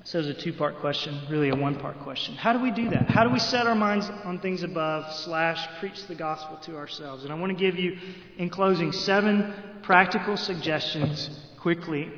[0.08, 2.34] So it's a two part question, really a one part question.
[2.36, 3.10] How do we do that?
[3.10, 7.26] How do we set our minds on things above, slash, preach the gospel to ourselves?
[7.26, 7.98] And I want to give you,
[8.38, 12.10] in closing, seven practical suggestions quickly.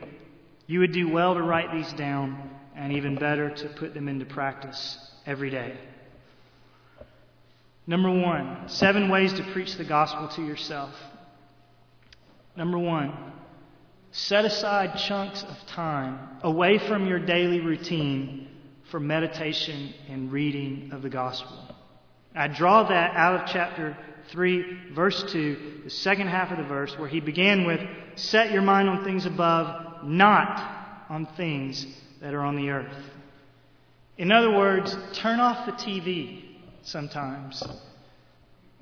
[0.68, 4.26] You would do well to write these down, and even better to put them into
[4.26, 5.76] practice every day.
[7.88, 10.94] Number one, seven ways to preach the gospel to yourself.
[12.56, 13.18] Number one,
[14.12, 18.48] set aside chunks of time away from your daily routine
[18.90, 21.58] for meditation and reading of the gospel.
[22.36, 23.98] I draw that out of chapter
[24.32, 27.82] 3, verse 2, the second half of the verse, where he began with,
[28.16, 31.86] Set your mind on things above, not on things
[32.22, 32.96] that are on the earth.
[34.18, 36.44] In other words, turn off the TV
[36.84, 37.64] sometimes.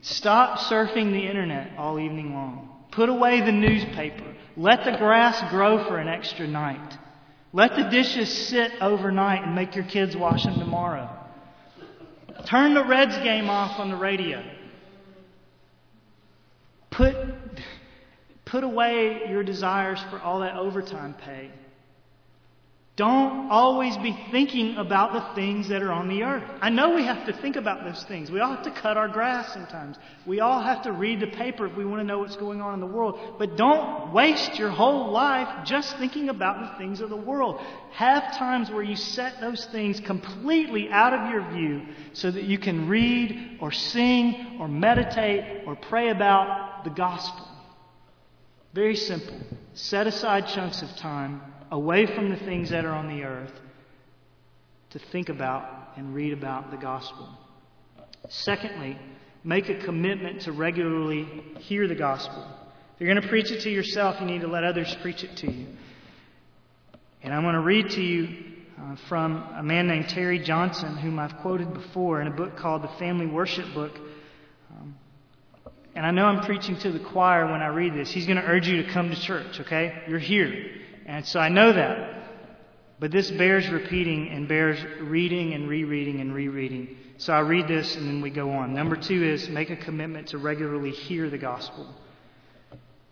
[0.01, 2.76] Stop surfing the internet all evening long.
[2.97, 4.23] Put away the newspaper.
[4.55, 6.97] Let the grass grow for an extra night.
[7.53, 11.07] Let the dishes sit overnight and make your kids wash them tomorrow.
[12.47, 14.43] Turn the Reds game off on the radio.
[16.89, 17.15] Put,
[18.45, 21.51] put away your desires for all that overtime pay.
[22.97, 26.43] Don't always be thinking about the things that are on the earth.
[26.63, 28.31] I know we have to think about those things.
[28.31, 29.97] We all have to cut our grass sometimes.
[30.25, 32.73] We all have to read the paper if we want to know what's going on
[32.73, 33.19] in the world.
[33.37, 37.61] But don't waste your whole life just thinking about the things of the world.
[37.91, 41.83] Have times where you set those things completely out of your view
[42.13, 47.47] so that you can read or sing or meditate or pray about the gospel.
[48.73, 49.37] Very simple.
[49.75, 53.53] Set aside chunks of time away from the things that are on the earth
[54.91, 55.65] to think about
[55.97, 57.29] and read about the gospel.
[58.29, 58.97] Secondly,
[59.43, 61.27] make a commitment to regularly
[61.59, 62.45] hear the gospel.
[62.95, 65.37] If you're going to preach it to yourself, you need to let others preach it
[65.37, 65.67] to you.
[67.21, 68.45] And I'm going to read to you
[68.79, 72.83] uh, from a man named Terry Johnson, whom I've quoted before in a book called
[72.83, 73.91] The Family Worship Book.
[74.71, 74.95] Um,
[75.95, 78.11] and I know I'm preaching to the choir when I read this.
[78.11, 80.03] He's going to urge you to come to church, okay?
[80.07, 80.53] You're here.
[81.07, 82.13] And so I know that.
[82.99, 86.97] But this bears repeating and bears reading and rereading and rereading.
[87.17, 88.73] So I read this and then we go on.
[88.73, 91.87] Number two is make a commitment to regularly hear the gospel.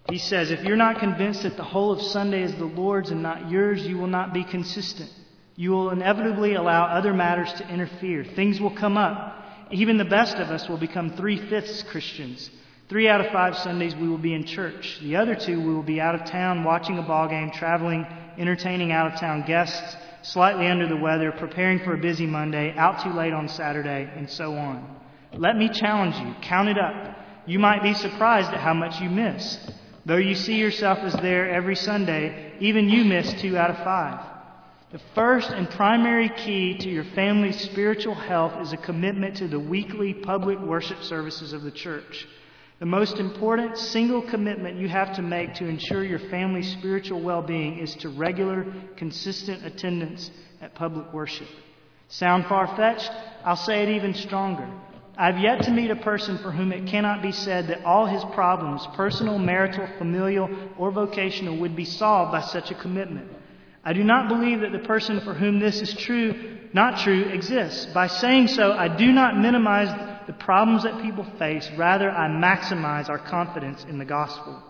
[0.10, 3.23] He says, if you're not convinced that the whole of Sunday is the Lord's and
[3.23, 5.10] not yours, you will not be consistent.
[5.55, 8.23] You will inevitably allow other matters to interfere.
[8.23, 9.43] Things will come up.
[9.71, 12.51] Even the best of us will become three fifths Christians.
[12.87, 14.99] Three out of five Sundays we will be in church.
[15.01, 18.05] The other two we will be out of town watching a ball game, traveling,
[18.37, 23.01] entertaining out of town guests, slightly under the weather, preparing for a busy Monday, out
[23.01, 24.97] too late on Saturday, and so on.
[25.33, 26.35] Let me challenge you.
[26.43, 27.17] Count it up.
[27.47, 29.59] You might be surprised at how much you miss.
[30.05, 34.23] Though you see yourself as there every Sunday, even you miss two out of five.
[34.91, 39.59] The first and primary key to your family's spiritual health is a commitment to the
[39.59, 42.27] weekly public worship services of the church.
[42.79, 47.41] The most important single commitment you have to make to ensure your family's spiritual well
[47.41, 48.65] being is to regular,
[48.97, 50.29] consistent attendance
[50.61, 51.47] at public worship.
[52.09, 53.09] Sound far fetched?
[53.45, 54.69] I'll say it even stronger.
[55.17, 58.23] I've yet to meet a person for whom it cannot be said that all his
[58.33, 63.31] problems, personal, marital, familial, or vocational, would be solved by such a commitment.
[63.85, 67.85] I do not believe that the person for whom this is true, not true, exists.
[67.93, 71.69] By saying so, I do not minimize the problems that people face.
[71.77, 74.61] Rather, I maximize our confidence in the gospel.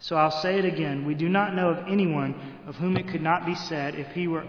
[0.00, 1.04] So I'll say it again.
[1.04, 2.34] We do not know of anyone
[2.66, 4.44] of whom it could not be said if he were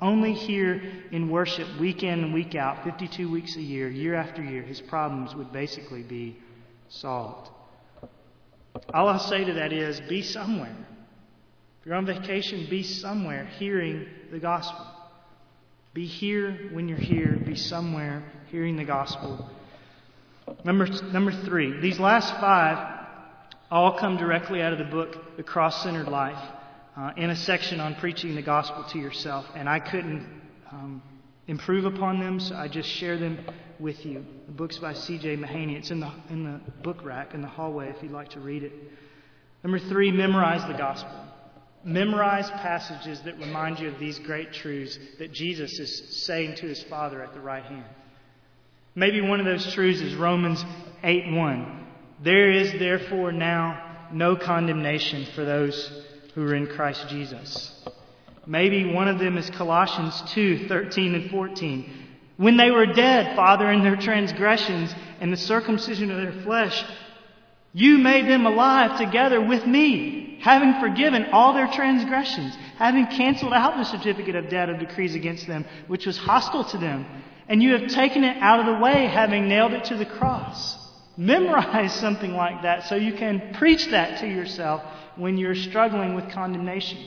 [0.00, 0.80] only here
[1.10, 4.80] in worship week in and week out, 52 weeks a year, year after year, his
[4.80, 6.36] problems would basically be
[6.88, 7.50] solved.
[8.92, 10.76] All I'll say to that is be somewhere.
[11.80, 14.86] If you're on vacation, be somewhere hearing the gospel.
[15.92, 17.38] Be here when you're here.
[17.44, 19.48] Be somewhere hearing the gospel
[20.64, 23.06] Number, number three, these last five
[23.70, 26.38] all come directly out of the book, The Cross Centered Life,
[26.96, 29.46] uh, in a section on preaching the gospel to yourself.
[29.54, 30.26] And I couldn't
[30.70, 31.02] um,
[31.46, 33.38] improve upon them, so I just share them
[33.78, 34.24] with you.
[34.46, 35.36] The book's by C.J.
[35.36, 35.76] Mahaney.
[35.76, 38.62] It's in the, in the book rack in the hallway if you'd like to read
[38.62, 38.72] it.
[39.62, 41.18] Number three, memorize the gospel.
[41.84, 46.82] Memorize passages that remind you of these great truths that Jesus is saying to his
[46.84, 47.84] Father at the right hand.
[48.96, 50.64] Maybe one of those truths is Romans
[51.02, 51.86] 8 1.
[52.22, 57.84] There is therefore now no condemnation for those who are in Christ Jesus.
[58.46, 61.92] Maybe one of them is Colossians 2 13 and 14.
[62.36, 66.84] When they were dead, Father, in their transgressions and the circumcision of their flesh,
[67.72, 73.76] you made them alive together with me, having forgiven all their transgressions, having canceled out
[73.76, 77.04] the certificate of debt of decrees against them, which was hostile to them
[77.48, 80.78] and you have taken it out of the way, having nailed it to the cross.
[81.16, 84.82] Memorize something like that so you can preach that to yourself
[85.16, 86.98] when you're struggling with condemnation.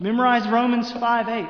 [0.00, 1.46] Memorize Romans 5 8.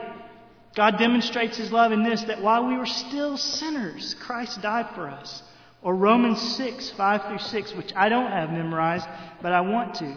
[0.75, 5.09] God demonstrates his love in this that while we were still sinners, Christ died for
[5.09, 5.43] us.
[5.83, 9.07] Or Romans 6 5 through 6, which I don't have memorized,
[9.41, 10.17] but I want to.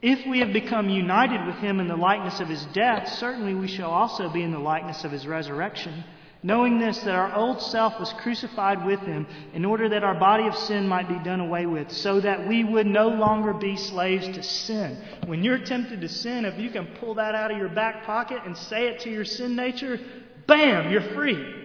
[0.00, 3.68] If we have become united with him in the likeness of his death, certainly we
[3.68, 6.04] shall also be in the likeness of his resurrection
[6.42, 10.46] knowing this, that our old self was crucified with him in order that our body
[10.46, 14.26] of sin might be done away with, so that we would no longer be slaves
[14.28, 14.96] to sin.
[15.26, 18.40] When you're tempted to sin, if you can pull that out of your back pocket
[18.44, 20.00] and say it to your sin nature,
[20.46, 21.60] bam, you're free.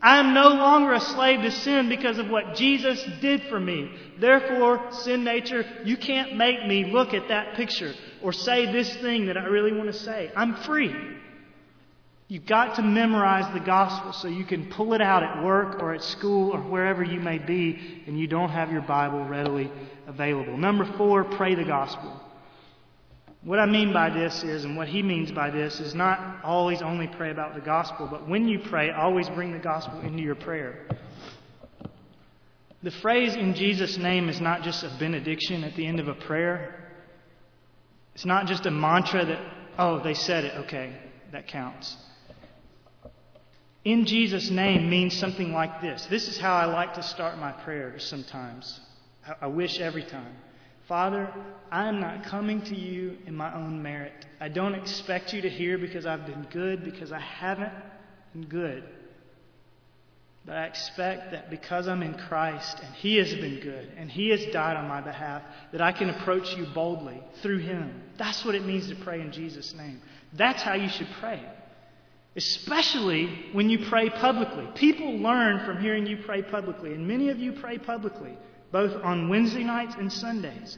[0.00, 3.90] I am no longer a slave to sin because of what Jesus did for me.
[4.20, 9.26] Therefore, sin nature, you can't make me look at that picture or say this thing
[9.26, 10.30] that I really want to say.
[10.36, 10.94] I'm free.
[12.26, 15.92] You've got to memorize the gospel so you can pull it out at work or
[15.92, 19.70] at school or wherever you may be and you don't have your Bible readily
[20.06, 20.56] available.
[20.56, 22.18] Number four, pray the gospel.
[23.42, 26.80] What I mean by this is, and what he means by this, is not always
[26.80, 30.34] only pray about the gospel, but when you pray, always bring the gospel into your
[30.34, 30.86] prayer.
[32.82, 36.14] The phrase in Jesus' name is not just a benediction at the end of a
[36.14, 36.90] prayer.
[38.14, 39.40] It's not just a mantra that,
[39.78, 40.96] oh, they said it, okay,
[41.30, 41.98] that counts
[43.84, 46.06] in Jesus' name means something like this.
[46.06, 48.80] This is how I like to start my prayers sometimes.
[49.40, 50.34] I wish every time.
[50.88, 51.32] Father,
[51.70, 54.26] I am not coming to you in my own merit.
[54.40, 57.72] I don't expect you to hear because I've been good, because I haven't
[58.34, 58.84] been good.
[60.46, 64.28] But I expect that because I'm in Christ and He has been good and He
[64.28, 68.02] has died on my behalf, that I can approach you boldly through Him.
[68.18, 70.02] That's what it means to pray in Jesus' name.
[70.34, 71.42] That's how you should pray.
[72.36, 74.66] Especially when you pray publicly.
[74.74, 78.36] People learn from hearing you pray publicly, and many of you pray publicly,
[78.72, 80.76] both on Wednesday nights and Sundays.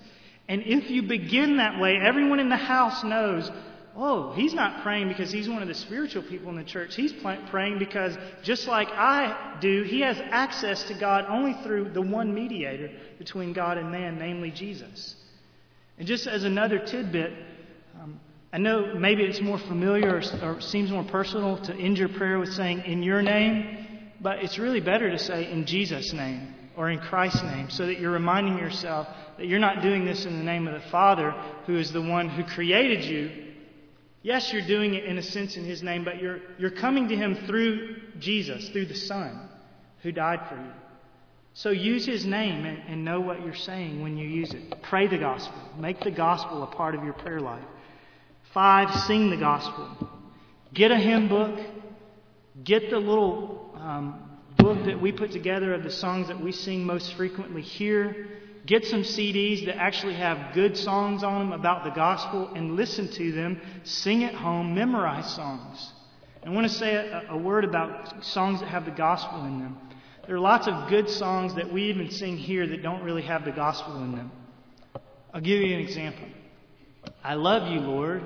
[0.49, 3.51] And if you begin that way, everyone in the house knows,
[3.97, 6.95] oh, he's not praying because he's one of the spiritual people in the church.
[6.95, 7.15] He's
[7.51, 12.35] praying because, just like I do, he has access to God only through the one
[12.35, 15.17] mediator between God and man, namely Jesus.
[15.99, 17.33] And just as another tidbit,
[18.57, 22.39] I know maybe it's more familiar or, or, seems more personal to end your prayer
[22.39, 26.89] with saying, in your name, but it's really better to say, in Jesus' name or
[26.89, 30.43] in Christ's name, so that you're reminding yourself that you're not doing this in the
[30.43, 31.33] name of the Father,
[31.67, 33.53] who is the one who created you.
[34.23, 37.17] Yes, you're doing it in a sense in His name, but you're, you're coming to
[37.17, 39.51] Him through Jesus, through the Son,
[40.03, 40.73] who died for you.
[41.53, 44.77] So use His name and, and know what you're saying when you use it.
[44.83, 45.61] Pray the gospel.
[45.79, 47.63] Make the gospel a part of your prayer life.
[48.57, 49.87] Five, sing the gospel.
[50.73, 51.61] Get a hymn book.
[52.65, 56.83] Get the little um, book that we put together of the songs that we sing
[56.83, 58.29] most frequently here.
[58.65, 63.09] Get some CDs that actually have good songs on them about the gospel and listen
[63.09, 63.61] to them.
[63.85, 64.75] Sing at home.
[64.75, 65.93] Memorize songs.
[66.43, 69.77] I want to say a, a word about songs that have the gospel in them.
[70.27, 73.45] There are lots of good songs that we even sing here that don't really have
[73.45, 74.33] the gospel in them.
[75.35, 76.27] I'll give you an example.
[77.23, 78.23] I love you, Lord.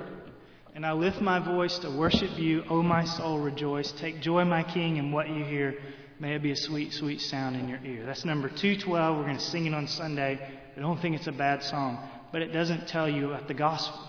[0.73, 3.91] And I lift my voice to worship you, O my soul, rejoice.
[3.91, 5.75] Take joy, my King, in what you hear.
[6.19, 8.05] May it be a sweet, sweet sound in your ear.
[8.05, 9.17] That's number 212.
[9.17, 10.39] We're going to sing it on Sunday.
[10.77, 13.99] I don't think it's a bad song, but it doesn't tell you about the gospel.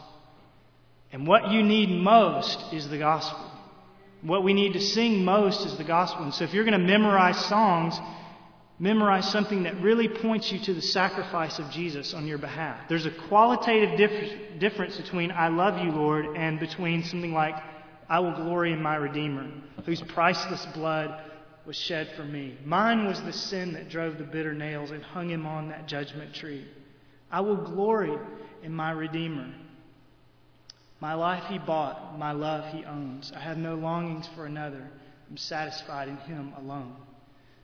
[1.11, 3.51] And what you need most is the gospel.
[4.23, 6.23] What we need to sing most is the gospel.
[6.23, 7.99] And so if you're going to memorize songs,
[8.83, 12.80] memorize something that really points you to the sacrifice of Jesus on your behalf.
[12.89, 17.55] There's a qualitative dif- difference between I love you, Lord, and between something like
[18.09, 19.49] I will glory in my Redeemer,
[19.87, 21.16] whose priceless blood
[21.64, 22.59] was shed for me.
[22.64, 26.35] Mine was the sin that drove the bitter nails and hung him on that judgment
[26.35, 26.66] tree.
[27.30, 28.18] I will glory
[28.64, 29.55] in my Redeemer.
[30.99, 33.33] My life he bought, my love he owns.
[33.33, 34.91] I have no longings for another.
[35.30, 36.97] I'm satisfied in him alone.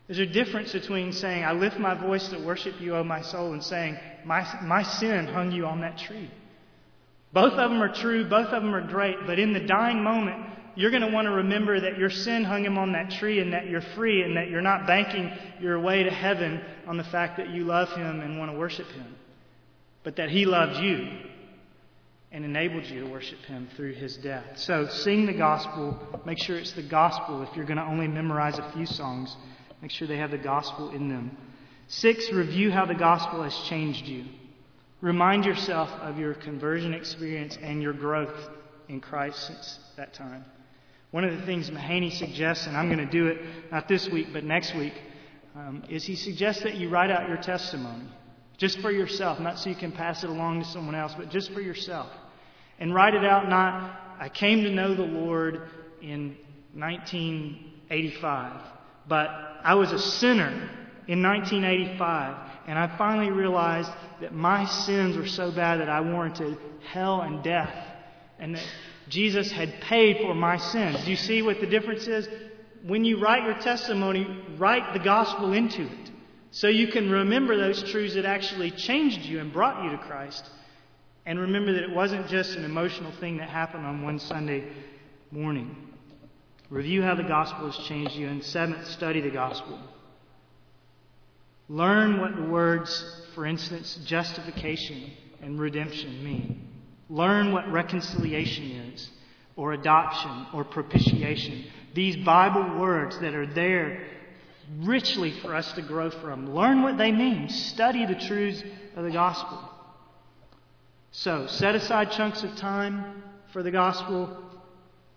[0.09, 3.53] There's a difference between saying, I lift my voice to worship you, O my soul,
[3.53, 6.31] and saying, my, my sin hung you on that tree.
[7.33, 10.47] Both of them are true, both of them are great, but in the dying moment,
[10.77, 13.53] you're going to want to remember that your sin hung him on that tree and
[13.53, 15.31] that you're free and that you're not banking
[15.61, 18.87] your way to heaven on the fact that you love him and want to worship
[18.87, 19.15] him,
[20.05, 21.19] but that he loved you
[22.33, 24.45] and enabled you to worship him through his death.
[24.57, 25.99] So sing the gospel.
[26.25, 27.43] Make sure it's the gospel.
[27.43, 29.37] If you're going to only memorize a few songs,
[29.83, 31.37] make sure they have the gospel in them.
[31.89, 34.25] Six, review how the gospel has changed you.
[35.01, 38.51] Remind yourself of your conversion experience and your growth
[38.89, 40.45] in Christ since that time.
[41.11, 43.39] One of the things Mahaney suggests, and I'm going to do it
[43.71, 44.93] not this week but next week,
[45.55, 48.05] um, is he suggests that you write out your testimony
[48.59, 51.53] just for yourself, not so you can pass it along to someone else, but just
[51.53, 52.11] for yourself.
[52.81, 55.63] And write it out not, I came to know the Lord
[56.03, 56.37] in
[56.75, 58.61] 1985,
[59.09, 59.29] but
[59.65, 60.71] I was a sinner
[61.07, 63.91] in 1985, and I finally realized
[64.21, 66.59] that my sins were so bad that I warranted
[66.91, 67.75] hell and death,
[68.39, 68.67] and that
[69.09, 71.03] Jesus had paid for my sins.
[71.05, 72.29] Do you see what the difference is?
[72.87, 74.27] When you write your testimony,
[74.59, 76.11] write the gospel into it.
[76.51, 80.49] So you can remember those truths that actually changed you and brought you to Christ.
[81.27, 84.73] And remember that it wasn't just an emotional thing that happened on one Sunday
[85.31, 85.88] morning.
[86.71, 88.29] Review how the gospel has changed you.
[88.29, 89.79] And seventh, study the gospel.
[91.69, 95.13] Learn what the words, for instance, justification
[95.43, 96.69] and redemption mean.
[97.11, 99.11] Learn what reconciliation is,
[99.57, 101.65] or adoption, or propitiation.
[101.95, 104.07] These Bible words that are there
[104.81, 106.55] richly for us to grow from.
[106.55, 107.49] Learn what they mean.
[107.49, 108.63] Study the truths
[108.97, 109.59] of the gospel.
[111.13, 114.48] So, set aside chunks of time for the gospel.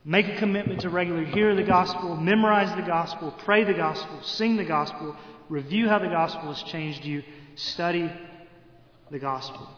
[0.03, 4.57] Make a commitment to regularly hear the gospel, memorize the gospel, pray the gospel, sing
[4.57, 5.15] the gospel,
[5.47, 7.21] review how the gospel has changed you,
[7.55, 8.11] study
[9.11, 9.69] the gospel.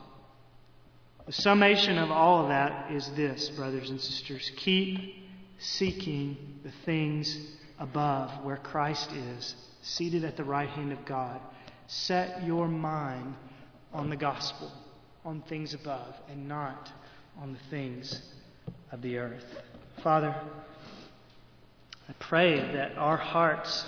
[1.26, 4.50] The summation of all of that is this, brothers and sisters.
[4.58, 5.28] Keep
[5.60, 7.38] seeking the things
[7.80, 11.42] above where Christ is, seated at the right hand of God.
[11.88, 13.36] Set your mind
[13.94, 14.72] on the gospel,
[15.26, 16.92] on things above, and not
[17.42, 18.22] on the things
[18.92, 19.46] of the earth.
[20.04, 20.36] Father,
[22.10, 23.86] I pray that our hearts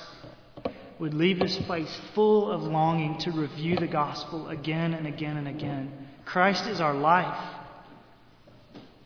[0.97, 5.49] would leave this place full of longing to review the gospel again and again and
[5.49, 5.91] again.
[6.23, 7.37] Christ is our life.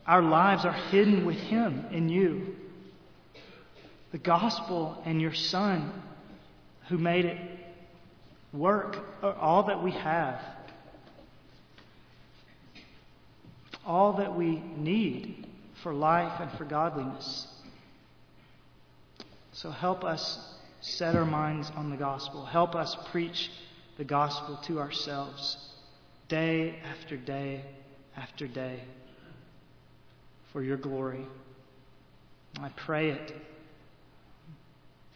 [0.05, 2.55] Our lives are hidden with Him in you.
[4.11, 5.91] The gospel and your Son,
[6.89, 7.41] who made it
[8.53, 10.39] work, are all that we have.
[13.83, 15.48] All that we need
[15.83, 17.47] for life and for godliness.
[19.53, 22.45] So help us set our minds on the gospel.
[22.45, 23.49] Help us preach
[23.97, 25.57] the gospel to ourselves
[26.27, 27.65] day after day
[28.15, 28.79] after day
[30.53, 31.25] for your glory.
[32.59, 33.33] I pray it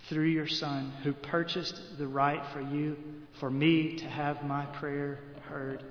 [0.09, 2.97] through your Son who purchased the right for you,
[3.39, 5.83] for me to have my prayer heard.